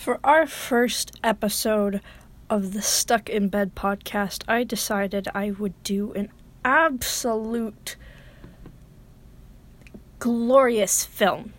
[0.00, 2.00] For our first episode
[2.48, 6.30] of the Stuck in Bed podcast, I decided I would do an
[6.64, 7.96] absolute
[10.18, 11.52] glorious film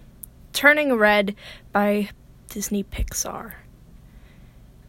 [0.53, 1.35] Turning Red
[1.71, 2.09] by
[2.49, 3.53] Disney Pixar.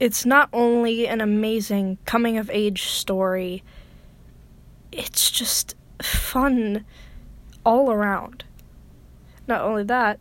[0.00, 3.62] It's not only an amazing coming of age story,
[4.90, 6.86] it's just fun
[7.66, 8.44] all around.
[9.46, 10.18] Not only that,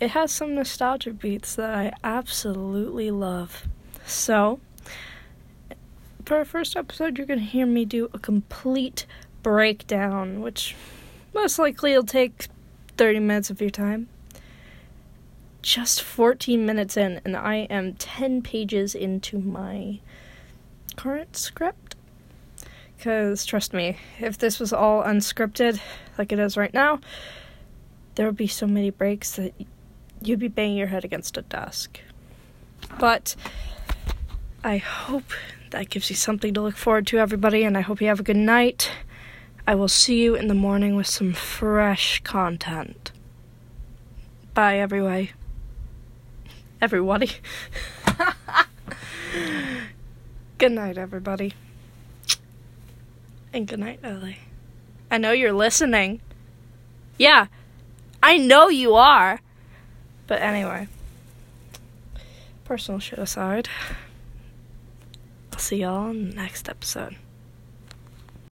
[0.00, 3.66] it has some nostalgia beats that I absolutely love.
[4.06, 4.60] So,
[6.24, 9.06] for our first episode, you're going to hear me do a complete
[9.42, 10.74] breakdown, which
[11.34, 12.48] most likely will take
[12.96, 14.08] 30 minutes of your time.
[15.62, 20.00] Just 14 minutes in, and I am 10 pages into my
[20.96, 21.96] current script.
[22.96, 25.80] Because, trust me, if this was all unscripted,
[26.18, 27.00] like it is right now,
[28.14, 29.52] there would be so many breaks that
[30.26, 32.00] you'd be banging your head against a desk.
[32.98, 33.34] But
[34.62, 35.32] I hope
[35.70, 38.24] that gives you something to look forward to, everybody, and I hope you have a
[38.24, 38.90] good night.
[39.66, 43.10] I will see you in the morning with some fresh content.
[44.52, 45.32] Bye, everybody.
[46.80, 47.30] Everybody.
[50.58, 51.54] good night, everybody.
[53.52, 54.38] And good night, Ellie.
[55.10, 56.20] I know you're listening.
[57.18, 57.46] Yeah,
[58.22, 59.40] I know you are.
[60.26, 60.88] But anyway,
[62.64, 63.68] personal shit aside,
[65.52, 67.16] I'll see y'all next episode.